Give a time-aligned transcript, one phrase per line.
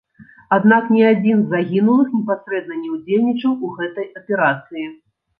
[0.55, 4.87] Аднак ні адзін з загінулых непасрэдна не ўдзельнічаў у гэтай аперацыі.